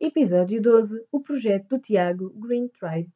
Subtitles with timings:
[0.00, 3.10] Episódio 12 O projeto do Tiago Green Tribe.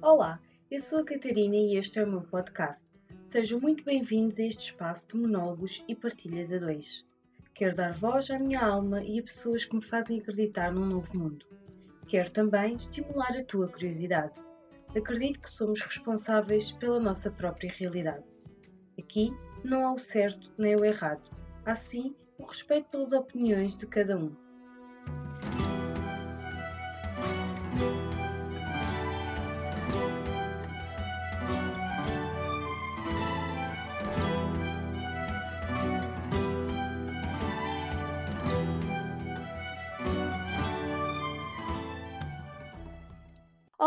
[0.00, 0.40] Olá,
[0.70, 2.80] eu sou a Catarina e este é o meu podcast.
[3.26, 7.04] Sejam muito bem-vindos a este espaço de monólogos e partilhas a dois.
[7.54, 11.18] Quero dar voz à minha alma e a pessoas que me fazem acreditar num novo
[11.18, 11.44] mundo.
[12.06, 14.45] Quero também estimular a tua curiosidade.
[14.96, 18.40] Acredito que somos responsáveis pela nossa própria realidade.
[18.98, 19.30] Aqui
[19.62, 21.30] não há o certo nem o errado,
[21.66, 24.34] há sim o respeito pelas opiniões de cada um.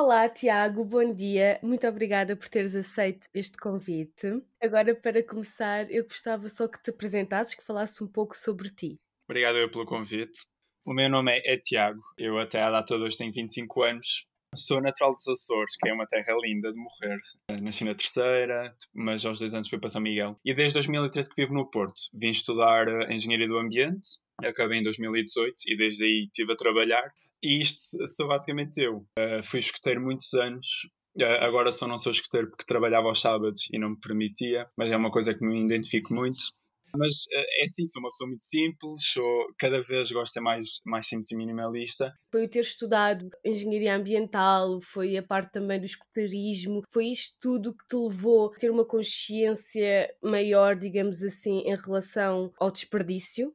[0.01, 1.59] Olá, Tiago, bom dia.
[1.61, 4.41] Muito obrigada por teres aceito este convite.
[4.63, 8.95] Agora, para começar, eu gostava só que te apresentasses, que falasses um pouco sobre ti.
[9.29, 10.39] Obrigado eu pelo convite.
[10.87, 14.25] O meu nome é, é Tiago, eu até à data de hoje tenho 25 anos.
[14.55, 17.19] Sou natural dos Açores, que é uma terra linda de morrer.
[17.61, 20.39] Nasci na terceira, mas aos dois anos fui para São Miguel.
[20.45, 22.03] E desde 2013 que vivo no Porto.
[22.13, 27.03] Vim estudar eh, Engenharia do Ambiente, acabei em 2018 e desde aí estive a trabalhar.
[27.41, 29.05] E isto sou basicamente eu.
[29.17, 30.65] Uh, fui escoteiro muitos anos.
[31.17, 34.91] Uh, agora só não sou escoteiro porque trabalhava aos sábados e não me permitia, mas
[34.91, 36.39] é uma coisa que me identifico muito.
[36.95, 40.41] Mas uh, é assim, sou uma pessoa muito simples, sou, cada vez gosto de ser
[40.41, 42.13] mais, mais simples e minimalista.
[42.31, 47.73] Foi o ter estudado engenharia ambiental, foi a parte também do escuteirismo, foi isto tudo
[47.75, 53.53] que te levou a ter uma consciência maior, digamos assim, em relação ao desperdício?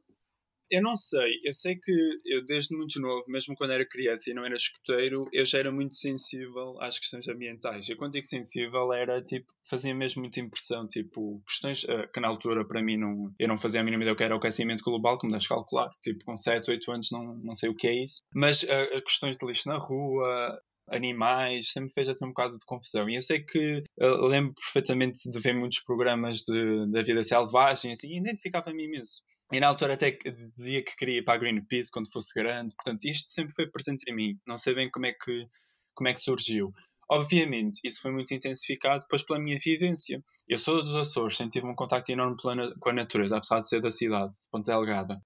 [0.69, 1.91] Eu não sei, eu sei que
[2.25, 5.71] eu desde muito novo, mesmo quando era criança e não era escoteiro, eu já era
[5.71, 7.87] muito sensível às questões ambientais.
[7.87, 12.27] Eu quando digo sensível era tipo, fazia mesmo muita impressão, tipo, questões uh, que na
[12.27, 14.83] altura para mim não, eu não fazia a mínima ideia o que era o aquecimento
[14.83, 18.03] global, como deves calcular, tipo, com 7, 8 anos não, não sei o que é
[18.03, 22.65] isso, mas uh, questões de lixo na rua, animais, sempre fez assim um bocado de
[22.65, 23.09] confusão.
[23.09, 27.91] E eu sei que eu lembro perfeitamente de ver muitos programas de, da vida selvagem,
[27.91, 29.23] assim, e identificava-me imenso.
[29.51, 30.17] E na altura até
[30.55, 32.75] dizia que queria ir para a Greenpeace quando fosse grande.
[32.75, 34.39] Portanto, isto sempre foi presente em mim.
[34.45, 35.47] Não sei bem como é que,
[35.93, 36.73] como é que surgiu.
[37.09, 40.23] Obviamente, isso foi muito intensificado depois pela minha vivência.
[40.47, 42.35] Eu sou dos Açores, sempre tive um contacto enorme
[42.79, 45.21] com a natureza, apesar de ser da cidade, de Ponta Delgada.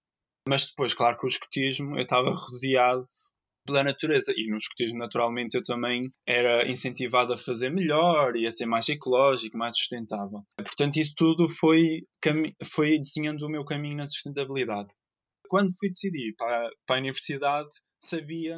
[0.48, 3.06] Mas depois, claro, com o escotismo, eu estava rodeado
[3.70, 4.34] pela natureza.
[4.36, 8.90] E no escotismo, naturalmente, eu também era incentivado a fazer melhor e a ser mais
[8.90, 10.44] ecológico, mais sustentável.
[10.58, 12.02] Portanto, isso tudo foi,
[12.64, 14.90] foi desenhando o meu caminho na sustentabilidade.
[15.48, 17.70] Quando fui decidir para, para a universidade,
[18.00, 18.58] sabia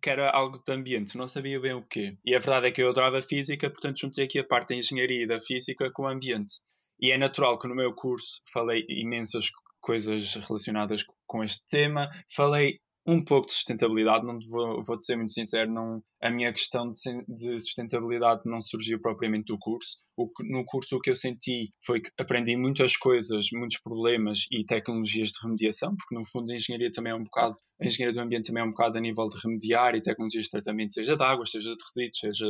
[0.00, 2.16] que era algo de ambiente, não sabia bem o quê.
[2.24, 5.24] E a verdade é que eu adorava física, portanto juntei aqui a parte da engenharia
[5.24, 6.60] e da física com o ambiente.
[7.00, 12.08] E é natural que no meu curso falei imensas coisas relacionadas com este tema.
[12.34, 16.90] Falei um pouco de sustentabilidade, não vou, vou ser muito sincero, não, a minha questão
[16.90, 19.98] de, de, sustentabilidade não surgiu propriamente do curso.
[20.16, 24.64] O, no curso o que eu senti foi que aprendi muitas coisas, muitos problemas e
[24.64, 28.20] tecnologias de remediação, porque no fundo a engenharia também é um bocado, a engenharia do
[28.20, 31.22] ambiente também é um bocado a nível de remediar e tecnologias de tratamento, seja de
[31.22, 32.46] água, seja de resíduos, seja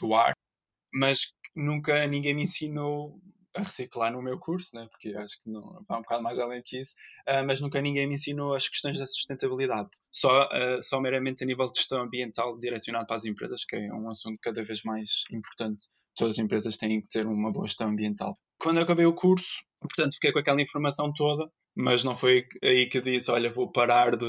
[0.00, 0.32] do ar,
[0.94, 3.20] mas nunca ninguém me ensinou
[3.58, 4.86] a reciclar no meu curso, né?
[4.90, 6.94] porque acho que não vai um bocado mais além que isso,
[7.28, 11.46] uh, mas nunca ninguém me ensinou as questões da sustentabilidade, só, uh, só meramente a
[11.46, 15.24] nível de gestão ambiental direcionado para as empresas, que é um assunto cada vez mais
[15.32, 15.86] importante.
[16.16, 18.36] Todas as empresas têm que ter uma boa gestão ambiental.
[18.60, 22.98] Quando acabei o curso, portanto, fiquei com aquela informação toda, mas não foi aí que
[22.98, 24.26] eu disse: olha, vou parar de.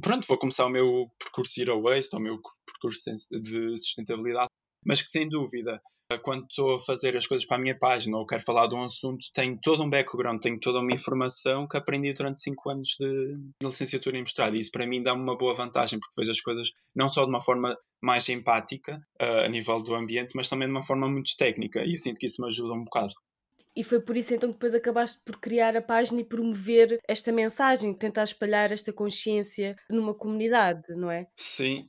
[0.00, 3.10] Pronto, vou começar o meu percurso Zero Waste, o meu percurso
[3.42, 4.48] de sustentabilidade
[4.86, 5.80] mas que sem dúvida,
[6.22, 8.84] quando estou a fazer as coisas para a minha página ou quero falar de um
[8.84, 13.32] assunto, tenho todo um background, tenho toda uma informação que aprendi durante 5 anos de,
[13.32, 14.54] de licenciatura em mestrado.
[14.54, 17.30] E isso para mim dá-me uma boa vantagem, porque vejo as coisas não só de
[17.30, 21.36] uma forma mais empática, uh, a nível do ambiente, mas também de uma forma muito
[21.36, 21.84] técnica.
[21.84, 23.14] E eu sinto que isso me ajuda um bocado.
[23.74, 27.30] E foi por isso então que depois acabaste por criar a página e promover esta
[27.30, 31.26] mensagem, tentar espalhar esta consciência numa comunidade, não é?
[31.36, 31.86] Sim,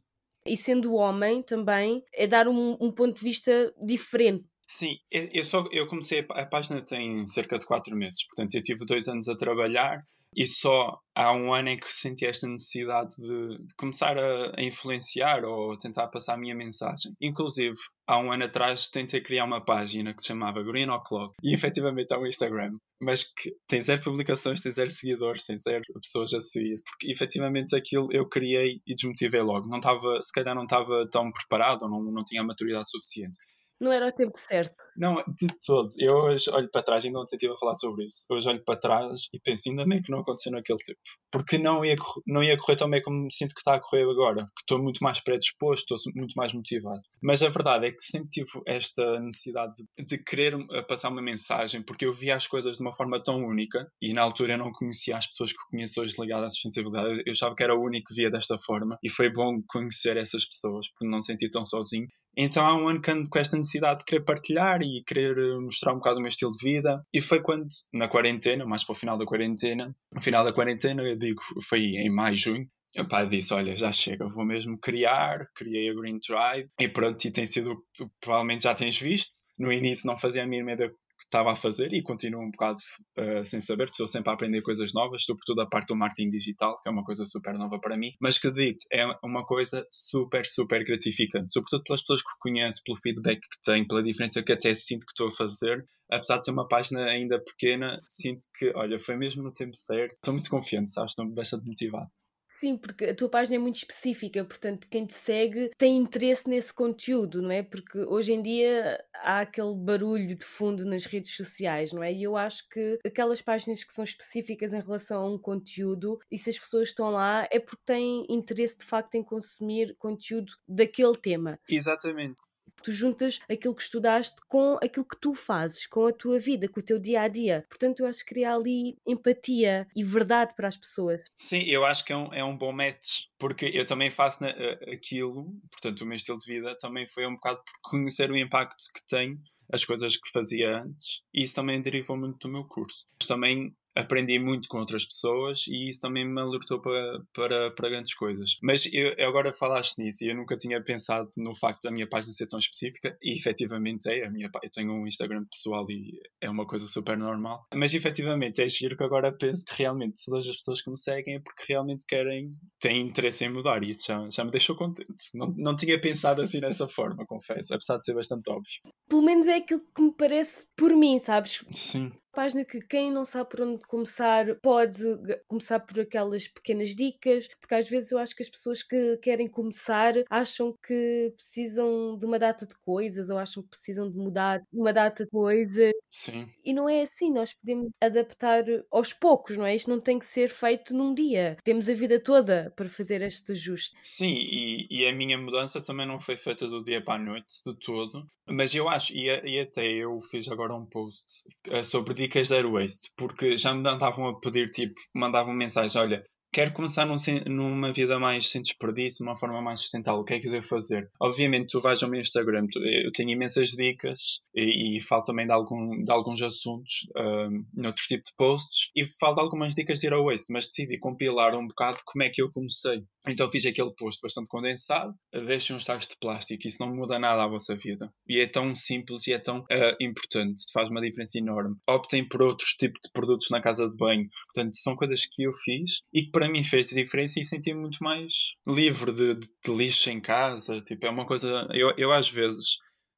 [0.47, 4.45] e sendo homem também, é dar um, um ponto de vista diferente.
[4.67, 8.61] Sim, eu, só, eu comecei a, a página tem cerca de quatro meses, portanto eu
[8.61, 10.03] tive dois anos a trabalhar
[10.35, 14.63] e só há um ano em que senti esta necessidade de, de começar a, a,
[14.63, 17.13] influenciar ou tentar passar a minha mensagem.
[17.21, 17.75] Inclusive,
[18.07, 22.13] há um ano atrás tentei criar uma página que se chamava Green O'Clock e efetivamente
[22.13, 26.41] é um Instagram, mas que tem zero publicações, tem zero seguidores, tem zero pessoas a
[26.41, 29.67] seguir, porque efetivamente aquilo eu criei e desmotivei logo.
[29.67, 33.37] Não estava, se calhar não estava tão preparado ou não, não tinha maturidade suficiente.
[33.79, 34.75] Não era o tempo certo.
[34.97, 35.87] Não, de todo.
[35.99, 38.25] Eu hoje olho para trás, ainda ontem estive a falar sobre isso.
[38.31, 40.99] Hoje olho para trás e penso, ainda bem que não aconteceu naquele tempo.
[41.31, 41.95] Porque não ia,
[42.25, 44.45] não ia correr tão bem como me sinto que está a correr agora.
[44.45, 47.01] Que estou muito mais predisposto, estou muito mais motivado.
[47.21, 50.53] Mas a verdade é que sempre tive esta necessidade de, de querer
[50.87, 54.23] passar uma mensagem, porque eu via as coisas de uma forma tão única e na
[54.23, 57.23] altura eu não conhecia as pessoas que conheço hoje ligadas à sustentabilidade.
[57.25, 60.45] Eu achava que era o único que via desta forma e foi bom conhecer essas
[60.45, 62.07] pessoas, porque não senti tão sozinho.
[62.39, 65.59] Então há um ano que ando com esta necessidade de querer partilhar e querer eh,
[65.59, 67.03] mostrar um bocado o meu estilo de vida.
[67.13, 71.03] E foi quando, na quarentena, mais para o final da quarentena, no final da quarentena,
[71.03, 72.67] eu digo, foi em maio, junho,
[72.97, 75.47] o pai disse: Olha, já chega, vou mesmo criar.
[75.55, 79.39] Criei a Green Tribe e pronto, e tem sido, tu provavelmente já tens visto.
[79.57, 80.91] No início não fazia a mínima ideia
[81.27, 82.79] estava a fazer e continuo um bocado
[83.19, 86.75] uh, sem saber, estou sempre a aprender coisas novas, sobretudo a parte do marketing digital,
[86.81, 90.45] que é uma coisa super nova para mim, mas que digo é uma coisa super,
[90.45, 94.73] super gratificante, sobretudo pelas pessoas que conheço, pelo feedback que tenho, pela diferença que até
[94.73, 95.83] sinto que estou a fazer.
[96.09, 100.13] Apesar de ser uma página ainda pequena, sinto que, olha, foi mesmo no tempo certo.
[100.13, 101.11] Estou muito confiante, sabes?
[101.11, 102.09] Estou bastante motivado.
[102.59, 106.73] Sim, porque a tua página é muito específica, portanto, quem te segue tem interesse nesse
[106.73, 107.61] conteúdo, não é?
[107.61, 112.11] Porque hoje em dia há aquele barulho de fundo nas redes sociais, não é?
[112.11, 116.37] E eu acho que aquelas páginas que são específicas em relação a um conteúdo, e
[116.37, 121.15] se as pessoas estão lá, é porque têm interesse de facto em consumir conteúdo daquele
[121.15, 121.59] tema.
[121.69, 122.46] Exatamente
[122.83, 126.79] tu juntas aquilo que estudaste com aquilo que tu fazes, com a tua vida, com
[126.79, 127.65] o teu dia a dia.
[127.69, 131.21] Portanto, eu acho que cria ali empatia e verdade para as pessoas.
[131.35, 134.49] Sim, eu acho que é um, é um bom match, porque eu também faço na,
[134.91, 138.83] aquilo, portanto, o meu estilo de vida também foi um bocado por conhecer o impacto
[138.93, 139.37] que tem
[139.71, 143.05] as coisas que fazia antes, e isso também derivou muito do meu curso.
[143.19, 147.89] Mas também aprendi muito com outras pessoas e isso também me alertou para, para, para
[147.89, 148.57] grandes coisas.
[148.61, 152.33] Mas eu, agora falaste nisso e eu nunca tinha pensado no facto da minha página
[152.33, 154.25] ser tão específica e efetivamente é.
[154.27, 157.65] A minha, eu tenho um Instagram pessoal e é uma coisa super normal.
[157.73, 161.35] Mas efetivamente é giro que agora penso que realmente todas as pessoas que me seguem
[161.35, 165.07] é porque realmente querem, têm interesse em mudar e isso já, já me deixou contente.
[165.33, 168.93] Não, não tinha pensado assim dessa forma, confesso, apesar de ser bastante óbvio.
[169.09, 171.63] Pelo menos é aquilo que me parece por mim, sabes?
[171.71, 175.03] Sim página que quem não sabe por onde começar pode
[175.47, 179.47] começar por aquelas pequenas dicas, porque às vezes eu acho que as pessoas que querem
[179.47, 184.61] começar acham que precisam de uma data de coisas ou acham que precisam de mudar
[184.71, 185.91] uma data de coisas.
[186.11, 186.47] Sim.
[186.63, 189.75] E não é assim, nós podemos adaptar aos poucos, não é?
[189.75, 191.57] Isto não tem que ser feito num dia.
[191.63, 193.95] Temos a vida toda para fazer este ajuste.
[194.03, 197.47] Sim, e, e a minha mudança também não foi feita do dia para a noite,
[197.65, 198.27] de todo.
[198.49, 202.71] Mas eu acho, e, e até eu fiz agora um post uh, sobre dicas zero
[202.71, 206.23] waste, porque já me mandavam a pedir, tipo, mandavam mensagem, olha,
[206.57, 210.33] quero começar num, numa vida mais sem desperdício, de uma forma mais sustentável, o que
[210.33, 211.07] é que eu devo fazer?
[211.21, 212.65] Obviamente, tu vais ao meu Instagram,
[213.03, 218.03] eu tenho imensas dicas e, e falo também de, algum, de alguns assuntos um, noutro
[218.07, 221.67] tipo de posts e falo de algumas dicas de Zero Waste, mas decidi compilar um
[221.67, 223.03] bocado como é que eu comecei.
[223.27, 227.43] Então fiz aquele post bastante condensado, deixem uns sacos de plástico, isso não muda nada
[227.43, 228.11] à vossa vida.
[228.27, 231.75] E é tão simples e é tão uh, importante, faz uma diferença enorme.
[231.87, 234.27] Optem por outros tipos de produtos na casa de banho.
[234.47, 237.81] Portanto, são coisas que eu fiz e que para para mim fez diferença e senti-me
[237.81, 240.79] muito mais livre de, de, de, lixo em casa.
[240.81, 241.67] Tipo, é uma coisa.
[241.73, 242.77] Eu, eu às vezes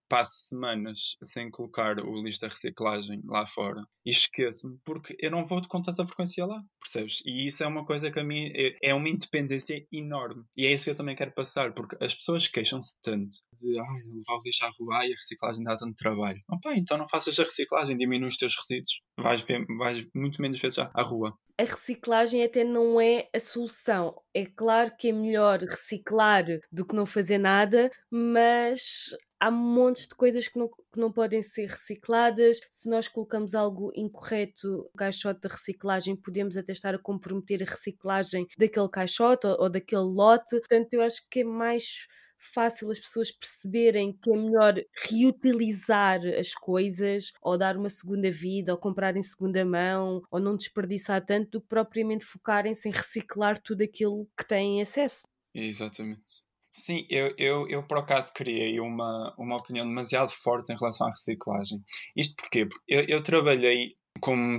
[0.10, 5.46] passo semanas sem colocar o lixo da reciclagem lá fora e esqueço-me porque eu não
[5.46, 7.22] vou com tanta frequência lá, percebes?
[7.26, 10.74] E isso é uma coisa que a mim é, é uma independência enorme e é
[10.74, 14.44] isso que eu também quero passar porque as pessoas queixam-se tanto de ai, levar o
[14.44, 16.40] lixo à rua e a reciclagem dá tanto trabalho.
[16.62, 20.60] Pá, então não faças a reciclagem, diminui os teus resíduos, vais, ver, vais muito menos
[20.60, 24.16] vezes à rua a reciclagem até não é a solução.
[24.34, 30.16] É claro que é melhor reciclar do que não fazer nada, mas há montes de
[30.16, 32.60] coisas que não, que não podem ser recicladas.
[32.72, 37.66] Se nós colocamos algo incorreto no caixote de reciclagem, podemos até estar a comprometer a
[37.66, 40.60] reciclagem daquele caixote ou, ou daquele lote.
[40.60, 42.08] Portanto, eu acho que é mais
[42.40, 48.72] fácil as pessoas perceberem que é melhor reutilizar as coisas ou dar uma segunda vida
[48.72, 53.60] ou comprar em segunda mão ou não desperdiçar tanto do que propriamente focarem-se em reciclar
[53.62, 55.28] tudo aquilo que têm acesso.
[55.54, 56.44] Exatamente.
[56.72, 61.10] Sim, eu, eu, eu por acaso criei uma, uma opinião demasiado forte em relação à
[61.10, 61.84] reciclagem.
[62.16, 62.66] Isto porquê?
[62.66, 64.58] Porque eu, eu trabalhei como,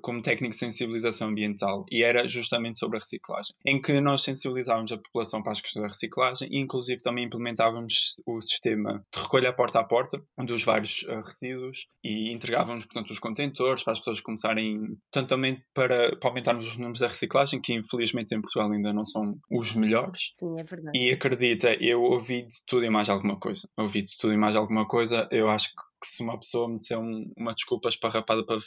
[0.00, 4.92] como técnico de sensibilização ambiental e era justamente sobre a reciclagem, em que nós sensibilizávamos
[4.92, 9.52] a população para as questões da reciclagem e inclusive também implementávamos o sistema de recolha
[9.52, 14.20] porta a porta dos vários uh, resíduos e entregávamos, portanto, os contentores para as pessoas
[14.20, 18.92] começarem, tanto também para, para aumentarmos os números da reciclagem, que infelizmente em Portugal ainda
[18.92, 20.32] não são os melhores.
[20.38, 20.98] Sim, é verdade.
[20.98, 23.68] E acredita, eu ouvi de tudo e mais alguma coisa.
[23.76, 26.78] Ouvi de tudo e mais alguma coisa, eu acho que que se uma pessoa me
[26.78, 28.58] disser um, uma desculpa esparrapada para,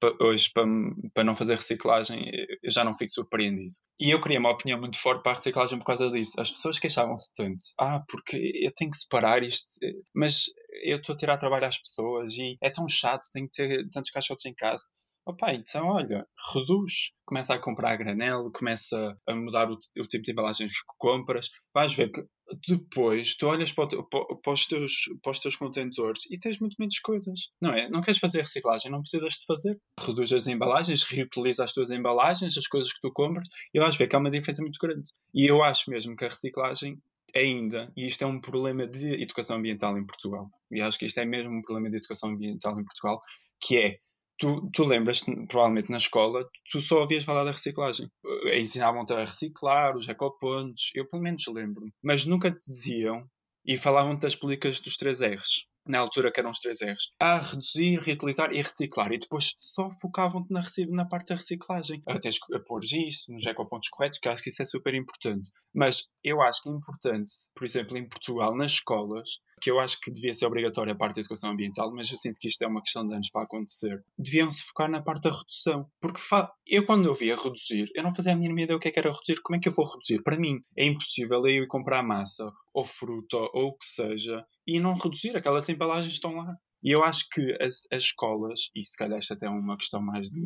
[0.00, 0.64] para, hoje para,
[1.12, 2.30] para não fazer reciclagem,
[2.62, 3.74] eu já não fico surpreendido.
[3.98, 6.40] E eu queria uma opinião muito forte para a reciclagem por causa disso.
[6.40, 7.64] As pessoas queixavam-se tanto.
[7.78, 9.72] Ah, porque eu tenho que separar isto.
[10.14, 10.46] Mas
[10.82, 14.10] eu estou a tirar trabalho às pessoas e é tão chato, tenho que ter tantos
[14.10, 14.84] caixotes em casa.
[15.26, 20.22] Opa, então olha, reduz, começa a comprar a granel, começa a mudar o, o tipo
[20.22, 22.22] de embalagens que compras, vais ver que
[22.68, 26.76] depois tu olhas para, o, para, os teus, para os teus contentores e tens muito
[26.78, 27.88] menos coisas, não é?
[27.88, 29.78] Não queres fazer reciclagem, não precisas de fazer.
[29.98, 34.08] Reduz as embalagens, reutiliza as tuas embalagens, as coisas que tu compras e vais ver
[34.08, 35.10] que há uma diferença muito grande.
[35.32, 36.98] E eu acho mesmo que a reciclagem
[37.34, 41.18] ainda, e isto é um problema de educação ambiental em Portugal, e acho que isto
[41.18, 43.20] é mesmo um problema de educação ambiental em Portugal,
[43.60, 43.96] que é
[44.38, 48.10] tu, tu lembras-te, provavelmente na escola, tu só ouvias falar da reciclagem.
[48.46, 51.92] Eh, ensinavam-te a reciclar, os ecopontos, eu pelo menos lembro-me.
[52.02, 53.28] Mas nunca te diziam
[53.64, 57.38] e falavam-te das políticas dos três R's na altura que eram os três R's, a
[57.38, 59.12] reduzir, reutilizar e reciclar.
[59.12, 62.02] E depois só focavam-te na, na, parte da reciclagem.
[62.06, 65.50] Ah, tens que pôr isso nos ecopontos corretos, que acho que isso é super importante.
[65.74, 69.98] Mas eu acho que é importante, por exemplo, em Portugal, nas escolas, que eu acho
[69.98, 72.66] que devia ser obrigatória a parte da educação ambiental, mas eu sinto que isto é
[72.66, 74.04] uma questão de anos para acontecer.
[74.18, 75.88] Deviam-se focar na parte da redução.
[75.98, 76.20] Porque
[76.66, 78.98] eu, quando eu via reduzir, eu não fazia a mínima ideia o que, é que
[78.98, 79.40] era reduzir.
[79.42, 80.22] Como é que eu vou reduzir?
[80.22, 84.78] Para mim, é impossível eu ir comprar massa, ou fruta, ou o que seja, e
[84.78, 85.34] não reduzir.
[85.34, 86.54] Aquelas embalagens estão lá.
[86.82, 90.02] E eu acho que as, as escolas, e se calhar esta até é uma questão
[90.02, 90.42] mais de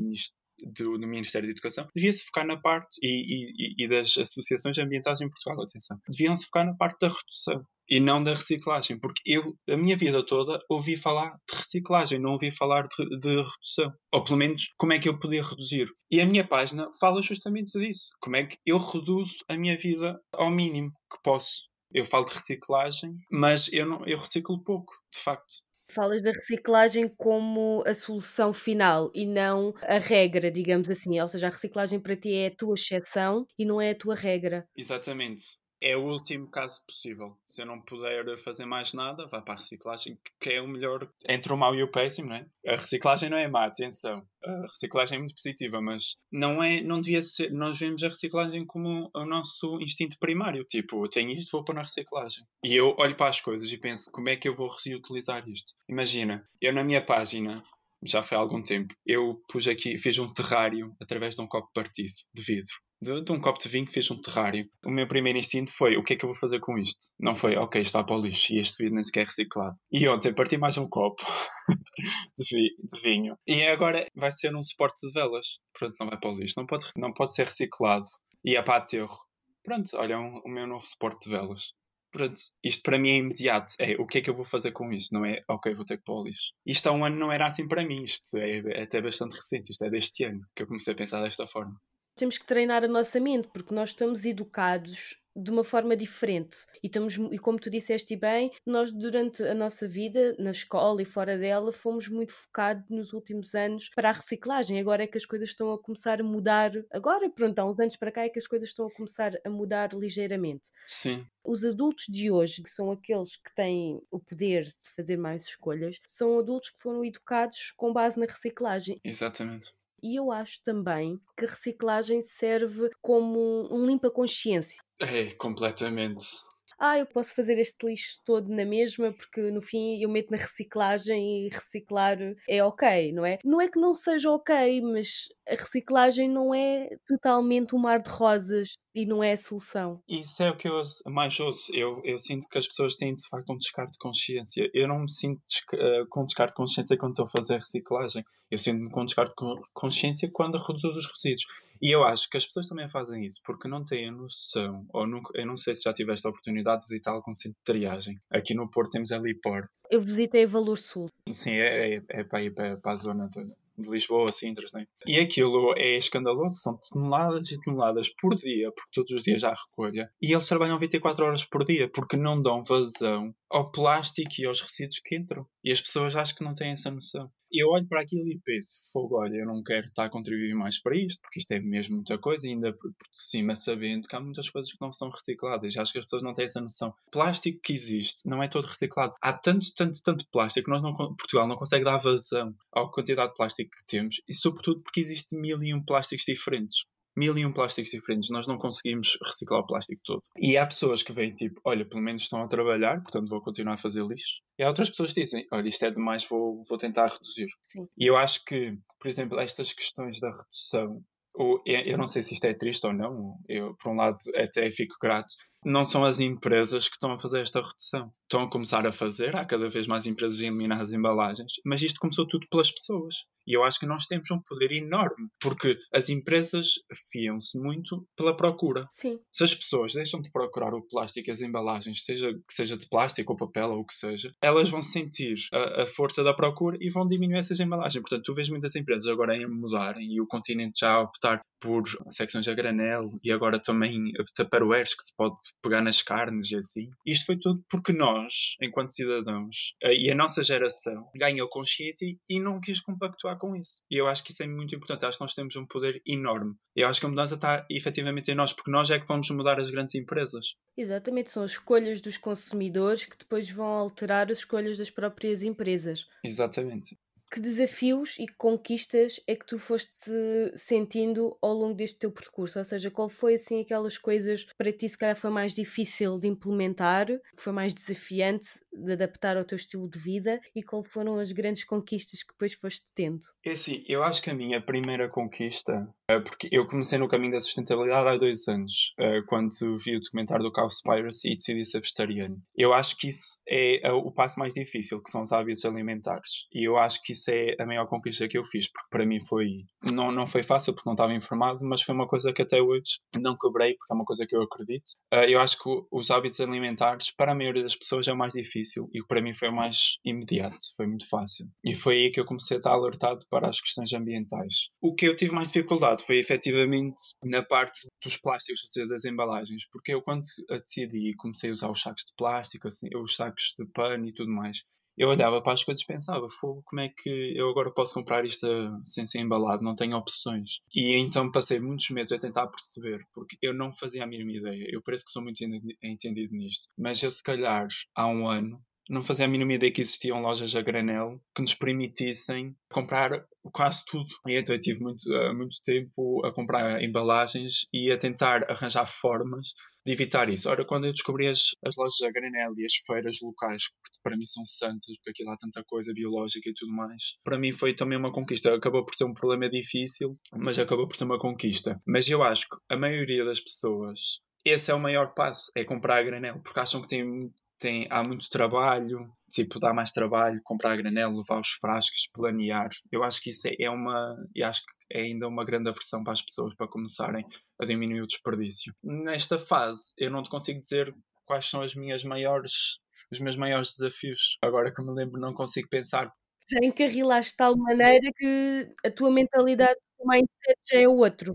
[0.61, 5.21] do, do, Ministério da Educação, devia-se focar na parte, e, e, e, das associações ambientais
[5.21, 9.55] em Portugal, atenção, deviam-se focar na parte da redução e não da reciclagem, porque eu,
[9.69, 13.93] a minha vida toda, ouvi falar de reciclagem, não ouvi falar de, de redução.
[14.13, 15.87] Ou pelo menos, como é que eu podia reduzir.
[16.11, 18.11] E a minha página fala justamente disso.
[18.21, 21.63] Como é que eu reduzo a minha vida ao mínimo que posso.
[21.93, 25.67] Eu falo de reciclagem, mas eu, não, eu reciclo pouco, de facto.
[25.91, 31.19] Falas da reciclagem como a solução final e não a regra, digamos assim.
[31.19, 34.15] Ou seja, a reciclagem para ti é a tua exceção e não é a tua
[34.15, 34.67] regra.
[34.77, 37.37] Exatamente é o último caso possível.
[37.45, 41.09] Se eu não puder fazer mais nada, vá para a reciclagem, que é o melhor
[41.29, 42.47] entre o mau e o péssimo, não é?
[42.67, 44.27] A reciclagem não é má, atenção.
[44.45, 47.53] A reciclagem é muito positiva, mas não é, não devia ser.
[47.53, 50.65] Nós vemos a reciclagem como o nosso instinto primário.
[50.65, 52.45] Tipo, eu tenho isto, vou pôr na reciclagem.
[52.65, 55.75] E eu olho para as coisas e penso, como é que eu vou reutilizar isto?
[55.89, 57.63] Imagina, eu na minha página
[58.05, 61.71] já foi há algum tempo, eu pus aqui, fiz um terrário através de um copo
[61.73, 64.69] partido de vidro de, de, um copo de vinho fiz um terrário.
[64.85, 67.07] O meu primeiro instinto foi: o que é que eu vou fazer com isto?
[67.19, 69.77] Não foi, ok, está para o lixo e este vidro nem sequer é reciclado.
[69.91, 71.23] E ontem parti mais um copo
[72.37, 75.61] de, vi, de, vinho e agora vai ser um suporte de velas.
[75.73, 78.07] Pronto, não vai para o lixo, não pode, não pode ser reciclado
[78.45, 79.19] e é para aterro.
[79.63, 81.75] Pronto, olha, um, o meu novo suporte de velas.
[82.11, 83.75] Pronto, isto para mim é imediato.
[83.79, 85.13] É o que é que eu vou fazer com isto?
[85.15, 86.53] Não é, ok, vou ter que pôr o lixo.
[86.67, 88.03] Isto há um ano não era assim para mim.
[88.05, 89.71] Isto é, é até bastante recente.
[89.73, 91.79] Isto é deste ano que eu comecei a pensar desta forma
[92.19, 96.67] temos que treinar a nossa mente, porque nós estamos educados de uma forma diferente.
[96.83, 101.05] E, estamos, e como tu disseste bem, nós durante a nossa vida, na escola e
[101.05, 104.81] fora dela, fomos muito focados nos últimos anos para a reciclagem.
[104.81, 106.73] Agora é que as coisas estão a começar a mudar.
[106.91, 109.49] Agora, pronto, há uns anos para cá é que as coisas estão a começar a
[109.49, 110.71] mudar ligeiramente.
[110.85, 111.25] Sim.
[111.45, 115.99] Os adultos de hoje, que são aqueles que têm o poder de fazer mais escolhas,
[116.05, 119.01] são adultos que foram educados com base na reciclagem.
[119.05, 119.73] Exatamente.
[120.03, 124.81] E eu acho também que a reciclagem serve como um limpa-consciência.
[125.01, 126.43] É, completamente
[126.79, 130.37] ah, eu posso fazer este lixo todo na mesma porque no fim eu meto na
[130.37, 132.19] reciclagem e reciclar
[132.49, 133.39] é ok, não é?
[133.45, 138.11] Não é que não seja ok, mas a reciclagem não é totalmente um mar de
[138.11, 140.01] rosas e não é a solução.
[140.09, 141.75] Isso é o que eu mais ouço.
[141.75, 144.71] Eu, eu sinto que as pessoas têm de facto um descarte de consciência.
[144.75, 145.41] Eu não me sinto
[145.73, 148.25] uh, com descarte de consciência quando estou a fazer reciclagem.
[148.51, 151.47] Eu sinto-me com descarte de consciência quando reduzo os resíduos.
[151.81, 155.07] E eu acho que as pessoas também fazem isso porque não têm a noção, ou
[155.07, 158.21] nunca, eu não sei se já tiveste a oportunidade de visitar algum centro de triagem.
[158.31, 159.69] Aqui no Porto temos a Lipor.
[159.91, 161.09] Eu visitei Valor Sul.
[161.33, 163.45] Sim, é, é, é para ir para, para a zona de,
[163.79, 164.87] de Lisboa, Sintras, né?
[165.07, 169.55] E aquilo é escandaloso, são toneladas e toneladas por dia, porque todos os dias há
[169.55, 170.11] recolha.
[170.21, 174.61] E eles trabalham 24 horas por dia, porque não dão vazão ao plástico e aos
[174.61, 175.47] resíduos que entram.
[175.65, 177.31] E as pessoas acho que não têm essa noção.
[177.51, 180.81] Eu olho para aquilo e penso, fogo, olha, eu não quero estar a contribuir mais
[180.81, 184.51] para isto, porque isto é mesmo muita coisa, ainda por cima sabendo que há muitas
[184.51, 185.77] coisas que não são recicladas.
[185.77, 186.91] Acho que as pessoas não têm essa noção.
[187.07, 189.15] O plástico que existe não é todo reciclado.
[189.23, 193.37] Há tanto, tanto, tanto plástico que não, Portugal não consegue dar vazão à quantidade de
[193.37, 196.85] plástico que temos, e sobretudo porque existe mil e um plásticos diferentes
[197.17, 200.23] mil e um plásticos diferentes, nós não conseguimos reciclar o plástico todo.
[200.39, 203.75] E há pessoas que vêm tipo, olha, pelo menos estão a trabalhar, portanto vou continuar
[203.75, 204.41] a fazer lixo.
[204.59, 207.49] E há outras pessoas que dizem, olha, isto é demais, vou, vou tentar reduzir.
[207.71, 207.87] Sim.
[207.99, 211.03] E eu acho que, por exemplo, estas questões da redução
[211.35, 214.69] ou, eu não sei se isto é triste ou não, eu, por um lado, até
[214.73, 215.33] fico grato
[215.65, 218.13] não são as empresas que estão a fazer esta redução.
[218.23, 221.83] Estão a começar a fazer, há cada vez mais empresas a eliminar as embalagens, mas
[221.83, 223.17] isto começou tudo pelas pessoas.
[223.47, 226.73] E eu acho que nós temos um poder enorme, porque as empresas
[227.11, 228.87] fiam-se muito pela procura.
[228.91, 229.19] Sim.
[229.33, 232.87] Se as pessoas deixam de procurar o plástico e as embalagens, seja que seja de
[232.87, 236.77] plástico ou papel ou o que seja, elas vão sentir a, a força da procura
[236.79, 238.03] e vão diminuir essas embalagens.
[238.03, 241.83] Portanto, tu vês muitas empresas agora a mudarem e o continente já a optar por
[242.09, 246.91] secções a granel e agora também tupperwares que se pode pegar nas carnes e assim.
[247.07, 252.41] Isto foi tudo porque nós, enquanto cidadãos, eh, e a nossa geração ganhou consciência e
[252.41, 253.83] não quis compactuar com isso.
[253.91, 255.05] E eu acho que isso é muito importante.
[255.05, 256.55] Acho que nós temos um poder enorme.
[256.75, 259.61] Eu acho que a mudança está efetivamente em nós, porque nós é que vamos mudar
[259.61, 260.55] as grandes empresas.
[260.77, 266.07] Exatamente, são as escolhas dos consumidores que depois vão alterar as escolhas das próprias empresas.
[266.25, 266.97] Exatamente
[267.31, 270.11] que desafios e conquistas é que tu foste
[270.57, 272.59] sentindo ao longo deste teu percurso?
[272.59, 276.29] Ou seja, qual foi assim aquelas coisas para ti se calhar foi mais difícil de
[276.29, 281.19] implementar, que foi mais desafiante de adaptar ao teu estilo de vida e qual foram
[281.19, 283.21] as grandes conquistas que depois foste tendo?
[283.45, 287.33] É assim, eu acho que a minha primeira conquista, é porque eu comecei no caminho
[287.33, 291.81] da sustentabilidade há dois anos, é, quando vi o documentário do Cowspiracy e decidi ser
[291.81, 292.37] vegetariano.
[292.57, 296.47] Eu acho que isso é, é o passo mais difícil, que são os hábitos alimentares.
[296.53, 299.21] E eu acho que isso é a maior conquista que eu fiz, porque para mim
[299.27, 299.65] foi.
[299.83, 303.01] Não, não foi fácil porque não estava informado, mas foi uma coisa que até hoje
[303.21, 304.93] não quebrei, porque é uma coisa que eu acredito.
[305.29, 308.58] Eu acho que os hábitos alimentares, para a maioria das pessoas, é o mais difícil
[308.93, 311.47] e para mim foi o mais imediato, foi muito fácil.
[311.65, 314.71] E foi aí que eu comecei a estar alertado para as questões ambientais.
[314.81, 319.05] O que eu tive mais dificuldade foi efetivamente na parte dos plásticos, ou seja, das
[319.05, 323.55] embalagens, porque eu quando decidi comecei a usar os sacos de plástico, assim, os sacos
[323.59, 324.63] de pano e tudo mais,
[324.99, 328.25] eu olhava para as coisas e pensava, fogo, como é que eu agora posso comprar
[328.25, 328.47] isto
[328.85, 329.63] sem ser embalado?
[329.63, 330.61] Não tenho opções.
[330.75, 334.67] E então passei muitos meses a tentar perceber, porque eu não fazia a mínima ideia.
[334.71, 335.43] Eu parece que sou muito
[335.83, 336.69] entendido nisto.
[336.77, 340.55] Mas eu, se calhar, há um ano, não fazia a mínima ideia que existiam lojas
[340.57, 344.09] a granel que nos permitissem comprar quase tudo.
[344.27, 348.87] E então eu tive muito, uh, muito tempo a comprar embalagens e a tentar arranjar
[348.87, 349.49] formas
[349.85, 350.49] de evitar isso.
[350.49, 354.17] Ora, quando eu descobri as, as lojas a granel e as feiras locais, que para
[354.17, 357.75] mim são santas, porque aquilo há tanta coisa biológica e tudo mais, para mim foi
[357.75, 358.55] também uma conquista.
[358.55, 361.81] Acabou por ser um problema difícil, mas acabou por ser uma conquista.
[361.87, 365.99] Mas eu acho que a maioria das pessoas esse é o maior passo, é comprar
[365.99, 367.19] a granel, porque acham que tem
[367.59, 372.69] tem, há muito trabalho, tipo, dá mais trabalho comprar a granel, levar os frascos, planear.
[372.91, 376.03] Eu acho que isso é, é uma, e acho que é ainda uma grande aversão
[376.03, 377.25] para as pessoas para começarem
[377.61, 378.73] a diminuir o desperdício.
[378.83, 380.95] Nesta fase, eu não te consigo dizer
[381.25, 382.79] quais são as minhas maiores,
[383.11, 384.39] os meus maiores desafios.
[384.43, 386.11] Agora que me lembro, não consigo pensar.
[386.51, 391.35] Já encarrilaste de tal maneira que a tua mentalidade, o mindset já é outro.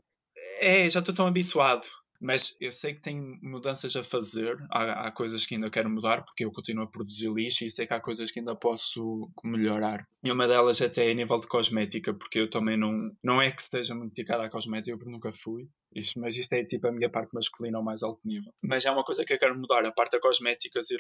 [0.60, 1.86] É, já estou tão habituado
[2.24, 6.24] mas eu sei que tenho mudanças a fazer, há, há, coisas que ainda quero mudar,
[6.24, 10.08] porque eu continuo a produzir lixo e sei que há coisas que ainda posso melhorar.
[10.24, 13.52] E uma delas até é a nível de cosmética, porque eu também não, não é
[13.52, 15.68] que seja muito dedicada à cosmética, porque nunca fui,
[16.18, 18.52] mas isto é tipo a minha parte masculina ao mais alto nível.
[18.64, 21.00] Mas é uma coisa que eu quero mudar, a parte da cosmética ser,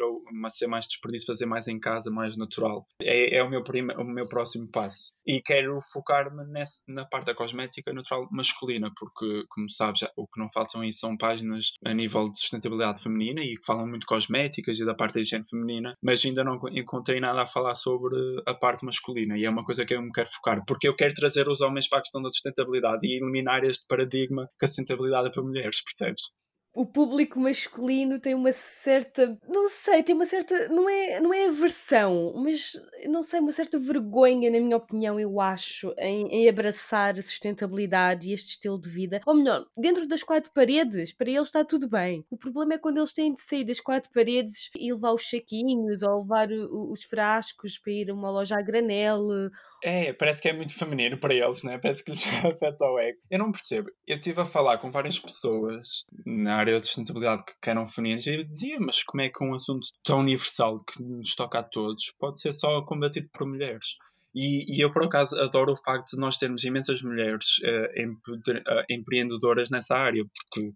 [0.49, 2.85] ser mais desperdício, fazer mais em casa, mais natural.
[3.01, 5.13] É, é o, meu prima, o meu próximo passo.
[5.25, 6.43] E quero focar-me
[6.87, 11.17] na parte da cosmética natural masculina, porque, como sabes, o que não faltam aí são
[11.17, 15.15] páginas a nível de sustentabilidade feminina e que falam muito de cosméticas e da parte
[15.15, 19.37] da higiene feminina, mas ainda não encontrei nada a falar sobre a parte masculina.
[19.37, 21.87] E é uma coisa que eu me quero focar, porque eu quero trazer os homens
[21.87, 26.31] para a questão da sustentabilidade e eliminar este paradigma que a sustentabilidade para mulheres, percebes?
[26.73, 31.45] O público masculino tem uma certa, não sei, tem uma certa, não é, não é
[31.45, 32.73] aversão, mas
[33.05, 38.29] não sei, uma certa vergonha, na minha opinião, eu acho, em, em, abraçar a sustentabilidade
[38.29, 39.21] e este estilo de vida.
[39.25, 42.25] Ou melhor, dentro das quatro paredes, para eles está tudo bem.
[42.31, 46.01] O problema é quando eles têm de sair das quatro paredes e levar os saquinhos
[46.01, 49.51] ou levar os frascos para ir a uma loja a granel
[49.83, 51.77] é, parece que é muito feminino para eles, né?
[51.77, 53.19] Parece que lhes afeta o ego.
[53.29, 53.89] Eu não percebo.
[54.07, 58.43] Eu estive a falar com várias pessoas na área da sustentabilidade que eram femininas, eu
[58.43, 62.39] dizia, mas como é que um assunto tão universal que nos toca a todos pode
[62.39, 63.97] ser só combatido por mulheres?
[64.35, 69.69] E, e, eu, por acaso, adoro o facto de nós termos imensas mulheres uh, empreendedoras
[69.69, 70.71] nessa área, porque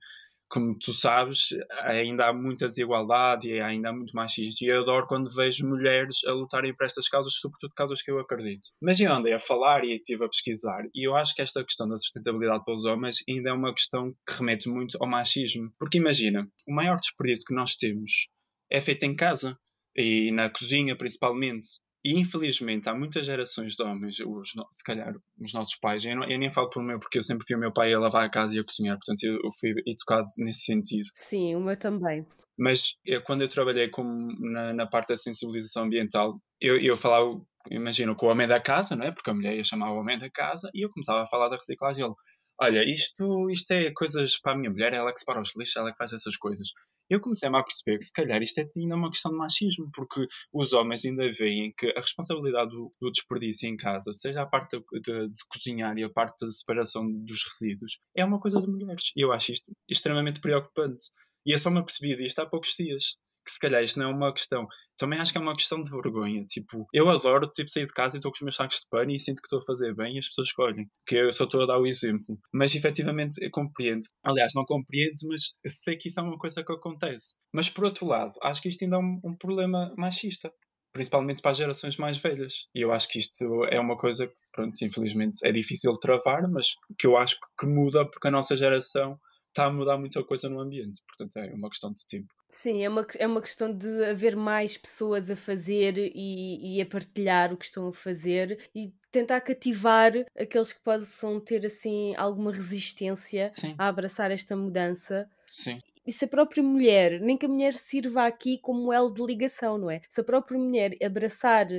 [0.49, 1.49] como tu sabes,
[1.83, 4.53] ainda há muita desigualdade e ainda há muito machismo.
[4.61, 8.19] E eu adoro quando vejo mulheres a lutarem por estas causas, sobretudo causas que eu
[8.19, 8.69] acredito.
[8.81, 11.87] Mas eu andei a falar e estive a pesquisar, e eu acho que esta questão
[11.87, 15.71] da sustentabilidade para os homens ainda é uma questão que remete muito ao machismo.
[15.77, 18.29] Porque imagina, o maior desperdício que nós temos
[18.69, 19.57] é feito em casa
[19.95, 21.79] e na cozinha principalmente.
[22.05, 26.23] E infelizmente há muitas gerações de homens, os, se calhar os nossos pais, eu, não,
[26.29, 28.29] eu, nem falo por meu, porque eu sempre vi o meu pai a lavar a
[28.29, 31.07] casa e a cozinhar, portanto eu, eu fui educado nesse sentido.
[31.13, 32.25] Sim, o meu também.
[32.57, 34.09] Mas eu, quando eu trabalhei como
[34.51, 38.95] na, na, parte da sensibilização ambiental, eu, eu falava, imagino, com o homem da casa,
[38.95, 39.11] não é?
[39.11, 41.55] porque a mulher ia chamar o homem da casa, e eu começava a falar da
[41.55, 42.05] reciclagem.
[42.05, 42.13] Ele,
[42.59, 45.91] olha, isto, isto é coisas para a minha mulher, ela que separa os lixos, ela
[45.91, 46.69] que faz essas coisas
[47.09, 50.25] eu comecei a perceber que se calhar isto é ainda uma questão de machismo, porque
[50.51, 54.77] os homens ainda veem que a responsabilidade do, do desperdício em casa, seja a parte
[54.77, 58.67] de, de, de, cozinhar e a parte da separação dos resíduos, é uma coisa de
[58.67, 59.11] mulheres.
[59.15, 61.07] E eu acho isto extremamente preocupante.
[61.45, 63.17] E eu só me apercebi disto há poucos dias
[63.47, 64.67] que se calhar isto não é uma questão.
[64.97, 66.43] Também acho que é uma questão de vergonha.
[66.45, 69.11] Tipo, eu adoro tipo, sair de casa e estou com os meus sacos de pano
[69.11, 70.87] e sinto que estou a fazer bem e as pessoas escolhem.
[71.05, 72.37] Que eu só estou a dar o exemplo.
[72.53, 74.01] Mas efetivamente eu compreendo.
[74.23, 77.37] Aliás, não compreendo, mas sei que isso é uma coisa que acontece.
[77.53, 80.51] Mas por outro lado, acho que isto ainda é um, um problema machista
[80.93, 82.65] principalmente para as gerações mais velhas.
[82.73, 86.49] E eu acho que isto é uma coisa que, pronto, infelizmente é difícil de travar,
[86.49, 89.19] mas que eu acho que muda porque a nossa geração
[89.57, 91.01] está a mudar muita coisa no ambiente.
[91.07, 92.27] Portanto, é uma questão de tempo.
[92.49, 96.85] Sim, é uma, é uma questão de haver mais pessoas a fazer e, e a
[96.85, 102.51] partilhar o que estão a fazer e tentar cativar aqueles que possam ter assim alguma
[102.51, 103.75] resistência Sim.
[103.77, 105.29] a abraçar esta mudança.
[105.47, 109.21] Sim e se a própria mulher, nem que a mulher sirva aqui como elo de
[109.21, 110.01] ligação, não é?
[110.09, 111.69] Se a própria mulher abraçar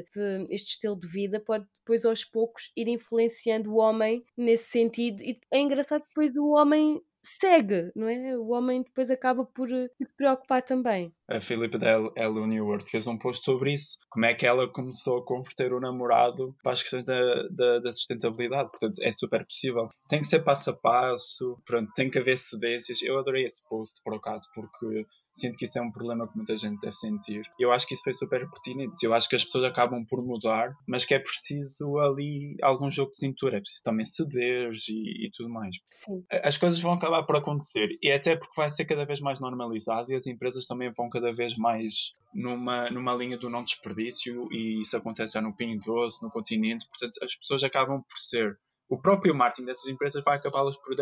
[0.51, 5.23] este estilo de vida, pode depois aos poucos ir influenciando o homem nesse sentido.
[5.23, 8.37] E é engraçado depois o homem segue, não é?
[8.39, 13.07] O homem depois acaba por eh, se preocupar também a Philip Del Elu Newworth fez
[13.07, 16.83] um post sobre isso, como é que ela começou a converter o namorado para as
[16.83, 17.19] questões da,
[17.51, 18.71] da, da, sustentabilidade.
[18.71, 19.89] Portanto, é super possível.
[20.09, 23.03] Tem que ser passo a passo, pronto, tem que haver cedências.
[23.03, 26.57] Eu adorei esse post, por acaso, porque sinto que isso é um problema que muita
[26.57, 27.43] gente deve sentir.
[27.59, 29.05] Eu acho que isso foi super pertinente.
[29.05, 33.11] Eu acho que as pessoas acabam por mudar, mas que é preciso ali algum jogo
[33.11, 35.77] de cintura, é preciso também ceder e, e tudo mais.
[35.91, 36.25] Sim.
[36.43, 40.11] As coisas vão acabar por acontecer, e até porque vai ser cada vez mais normalizado
[40.13, 44.81] e as empresas também vão cada vez mais numa, numa linha do não desperdício e
[44.81, 49.35] isso acontece no Pinho Doce, no continente, portanto as pessoas acabam por ser o próprio
[49.35, 50.95] marketing dessas empresas vai acabá-las por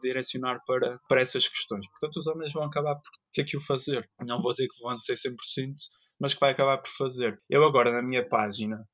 [0.00, 1.86] direcionar para, para essas questões.
[1.90, 4.08] Portanto, os homens vão acabar por ter que o fazer.
[4.26, 5.36] Não vou dizer que vão ser 100%,
[6.18, 7.38] mas que vai acabar por fazer.
[7.50, 8.88] Eu agora, na minha página,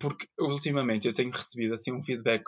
[0.00, 2.44] porque ultimamente eu tenho recebido assim um feedback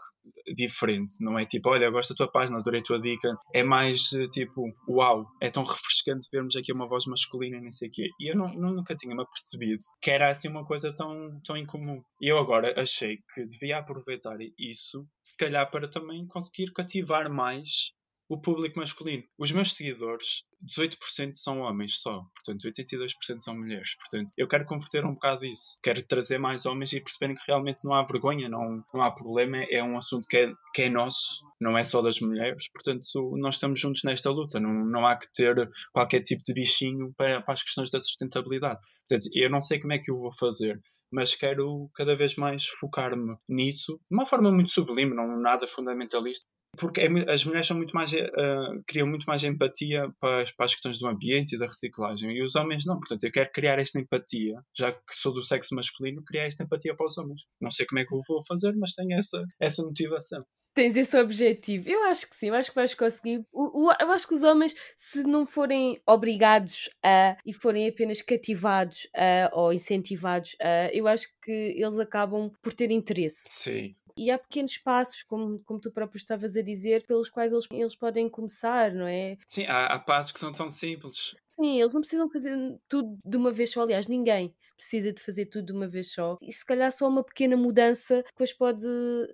[0.55, 4.13] diferente, não é tipo, olha, gosto da tua página, adorei a tua dica, é mais
[4.13, 7.91] eh, tipo, uau, é tão refrescante vermos aqui uma voz masculina e nem sei o
[7.91, 8.09] quê.
[8.21, 12.03] E eu não, nunca tinha me apercebido que era assim uma coisa tão, tão incomum.
[12.21, 17.93] E eu agora achei que devia aproveitar isso, se calhar para também conseguir cativar mais
[18.29, 19.23] o público masculino.
[19.39, 23.97] Os meus seguidores, 18% são homens só, portanto 82% são mulheres.
[23.97, 25.79] Portanto, eu quero converter um bocado isso.
[25.83, 29.59] Quero trazer mais homens e perceberem que realmente não há vergonha, não, não há problema,
[29.71, 32.69] é um assunto que é, que é nosso, não é só das mulheres.
[32.73, 33.03] Portanto,
[33.37, 37.43] nós estamos juntos nesta luta, não, não há que ter qualquer tipo de bichinho para,
[37.43, 38.81] para as questões da sustentabilidade.
[39.09, 40.81] Portanto, eu não sei como é que eu vou fazer,
[41.13, 46.45] mas quero cada vez mais focar-me nisso de uma forma muito sublime, não nada fundamentalista,
[46.79, 50.75] porque é, as mulheres são muito mais, uh, criam muito mais empatia para, para, as
[50.75, 52.99] questões do ambiente e da reciclagem e os homens não.
[52.99, 56.95] Portanto, eu quero criar esta empatia, já que sou do sexo masculino, criar esta empatia
[56.95, 57.43] para os homens.
[57.61, 60.45] Não sei como é que eu vou fazer, mas tenho essa, essa motivação.
[60.75, 61.89] Tens esse objetivo.
[61.89, 63.47] Eu acho que sim, eu acho que vais conseguir.
[63.55, 69.51] Eu acho que os homens, se não forem obrigados a e forem apenas cativados a
[69.53, 73.45] ou incentivados a, eu acho que eles acabam por ter interesse.
[73.47, 77.67] Sim e há pequenos passos, como, como tu próprio estavas a dizer, pelos quais eles,
[77.71, 79.37] eles podem começar, não é?
[79.47, 81.35] Sim, há, há passos que são tão simples.
[81.49, 82.57] Sim, eles não precisam fazer
[82.89, 86.37] tudo de uma vez só, aliás, ninguém precisa de fazer tudo de uma vez só.
[86.43, 88.87] E se calhar só uma pequena mudança depois pode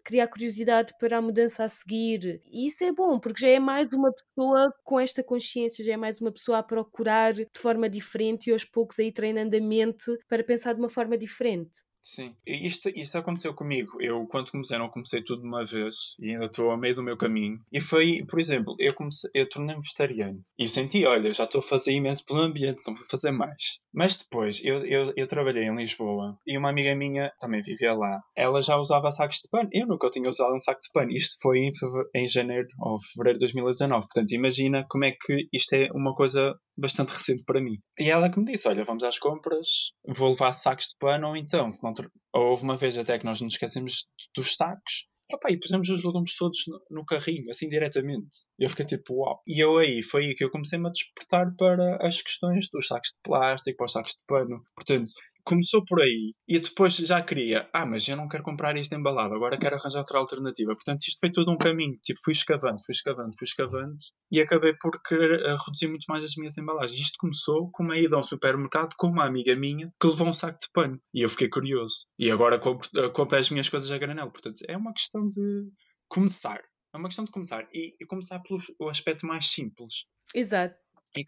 [0.05, 2.41] criar curiosidade para a mudança a seguir.
[2.47, 5.97] E isso é bom, porque já é mais uma pessoa com esta consciência, já é
[5.97, 9.61] mais uma pessoa a procurar de forma diferente e aos poucos a ir treinando a
[9.61, 11.81] mente para pensar de uma forma diferente.
[12.03, 14.01] Sim, isto, isto aconteceu comigo.
[14.01, 17.03] Eu, quando comecei, não comecei tudo de uma vez e ainda estou a meio do
[17.03, 17.61] meu caminho.
[17.71, 21.63] E foi, por exemplo, eu, comecei, eu tornei-me vegetariano e senti, olha, já estou a
[21.63, 23.81] fazer imenso pelo ambiente, não vou fazer mais.
[23.93, 28.21] Mas depois, eu, eu, eu trabalhei em Lisboa e uma amiga minha também vivia lá.
[28.35, 29.69] Ela já usava sacos de pano.
[29.73, 31.13] Eu nunca tinha usado um saco de pano.
[31.13, 31.71] Isto foi em,
[32.15, 34.07] em janeiro ou fevereiro de 2019.
[34.07, 37.79] Portanto, imagina como é que isto é uma coisa bastante recente para mim.
[37.99, 41.37] E ela que me disse: Olha, vamos às compras, vou levar sacos de pano, ou
[41.37, 41.90] então, se não.
[42.33, 45.09] Houve uma vez até que nós nos esquecemos dos sacos.
[45.33, 48.49] Opa, e pusemos os legumes todos no, no, carrinho, assim diretamente.
[48.59, 49.41] Eu fiquei tipo, uau.
[49.47, 53.11] E eu aí, foi aí que eu comecei-me a despertar para as questões dos sacos
[53.11, 54.61] de plástico, para os sacos de pano.
[54.75, 55.13] Portanto,
[55.45, 59.35] começou por aí e depois já queria, ah, mas eu não quero comprar isto embalado,
[59.35, 60.75] agora quero arranjar outra alternativa.
[60.75, 61.99] Portanto, isto foi todo um caminho.
[62.03, 63.97] Tipo, fui escavando, fui escavando, fui escavando
[64.31, 66.99] e acabei por querer eh, reduzir muito mais as minhas embalagens.
[66.99, 70.59] Isto começou com uma ida ao supermercado com uma amiga minha que levou um saco
[70.59, 72.07] de pano e eu fiquei curioso.
[72.19, 74.31] E agora compro, eh, compro as minhas coisas a granel.
[74.31, 75.69] Portanto, é uma questão de
[76.09, 76.61] começar.
[76.93, 77.69] É uma questão de começar.
[77.73, 80.07] E, e começar pelo aspecto mais simples.
[80.35, 80.75] Exato.
[81.17, 81.25] E,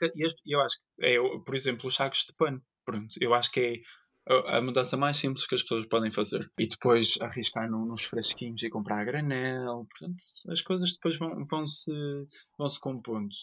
[0.46, 2.62] e eu acho que, é, por exemplo, os sacos de pano.
[2.84, 3.72] Pronto, eu acho que é
[4.26, 6.50] a mudança mais simples que as pessoas podem fazer.
[6.58, 9.86] E depois arriscar no, nos fresquinhos e comprar a granel.
[9.90, 11.92] Portanto, as coisas depois vão, vão, se,
[12.58, 13.34] vão se compondo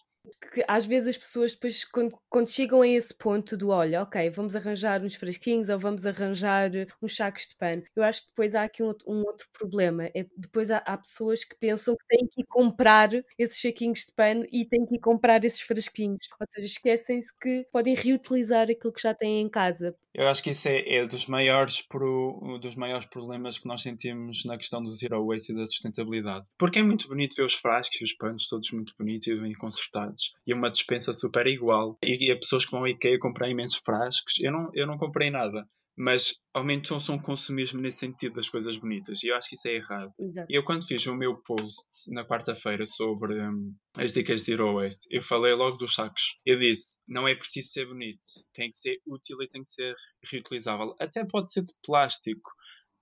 [0.53, 4.29] que às vezes as pessoas depois, quando, quando, chegam a esse ponto do olha, ok,
[4.29, 8.55] vamos arranjar uns fresquinhos ou vamos arranjar uns sacos de pano, eu acho que depois
[8.55, 10.05] há aqui um, um outro problema.
[10.13, 14.11] É, depois há, há, pessoas que pensam que têm que ir comprar esses saquinhos de
[14.13, 16.27] pano e têm que ir comprar esses fresquinhos.
[16.39, 19.95] Ou seja, esquecem-se que podem reutilizar aquilo que já têm em casa.
[20.13, 24.43] Eu acho que isso é, é dos, maiores pro, dos maiores problemas que nós sentimos
[24.43, 26.45] na questão do zero waste e da sustentabilidade.
[26.57, 29.53] Porque é muito bonito ver os frascos e os panos todos muito bonitos e bem
[29.53, 31.97] consertados e uma dispensa super igual.
[32.03, 34.39] E, e pessoas que vão ao IKEA comprar imensos frascos.
[34.39, 35.65] Eu não, eu não comprei nada,
[35.97, 39.21] mas aumentou-se um consumismo nesse sentido das coisas bonitas.
[39.23, 40.13] E eu acho que isso é errado.
[40.19, 40.47] Exato.
[40.49, 45.07] Eu, quando fiz o meu post na quarta-feira sobre um, as dicas de Zero Waste,
[45.11, 46.39] eu falei logo dos sacos.
[46.45, 48.19] Eu disse: não é preciso ser bonito,
[48.53, 49.93] tem que ser útil e tem que ser
[50.31, 50.95] reutilizável.
[50.99, 52.49] Até pode ser de plástico,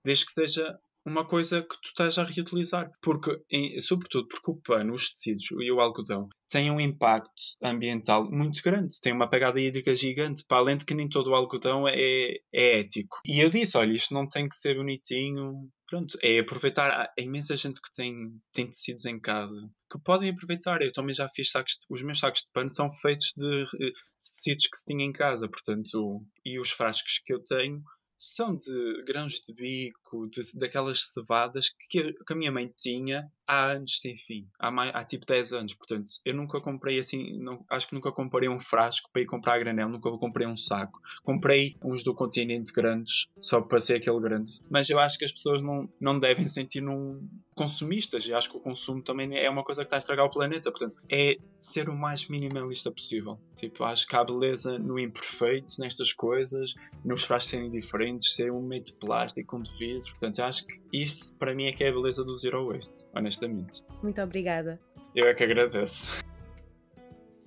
[0.04, 2.90] desde que seja uma coisa que tu estás a reutilizar.
[3.02, 7.32] Porque, em, sobretudo porque o pano, os tecidos e o algodão têm um impacto
[7.62, 11.34] ambiental muito grande, tem uma pegada hídrica gigante, para além de que nem todo o
[11.34, 13.18] algodão é, é ético.
[13.24, 15.70] E eu disse: olha, isto não tem que ser bonitinho.
[15.86, 16.90] Pronto, é aproveitar.
[16.90, 18.14] Há imensa gente que tem,
[18.52, 19.56] tem tecidos em casa
[19.90, 20.82] que podem aproveitar.
[20.82, 24.66] Eu também já fiz sacos, os meus sacos de pano são feitos de, de tecidos
[24.66, 27.82] que se tinha em casa, portanto, e os frascos que eu tenho
[28.18, 33.72] são de grãos de bico, de, daquelas cevadas que, que a minha mãe tinha há
[33.72, 35.74] anos sem fim, há, mais, há tipo 10 anos.
[35.74, 39.54] Portanto, eu nunca comprei assim, não, acho que nunca comprei um frasco para ir comprar
[39.54, 41.00] a granel, nunca comprei um saco.
[41.22, 44.60] Comprei uns do continente grandes, só para ser aquele grande.
[44.70, 48.26] Mas eu acho que as pessoas não, não devem sentir num consumistas.
[48.26, 50.70] E acho que o consumo também é uma coisa que está a estragar o planeta.
[50.70, 53.40] Portanto, é ser o mais minimalista possível.
[53.56, 58.60] Tipo, acho que há beleza no imperfeito, nestas coisas, nos frascos serem diferentes, ser um
[58.60, 60.10] meio de plástico, um de vidro.
[60.10, 63.37] Portanto, acho que isso para mim é que é a beleza do zero waste, honestamente
[63.38, 63.84] honestamente.
[64.02, 64.80] Muito obrigada.
[65.14, 66.22] Eu é que agradeço.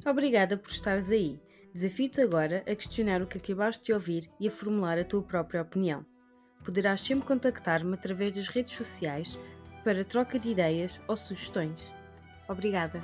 [0.06, 1.40] Obrigada por estares aí.
[1.74, 5.62] Desafio-te agora a questionar o que acabaste de ouvir e a formular a tua própria
[5.62, 6.06] opinião.
[6.66, 9.40] Poderás sempre contactar-me através das redes sociais
[9.84, 11.94] para troca de ideias ou sugestões.
[12.48, 13.02] Obrigada.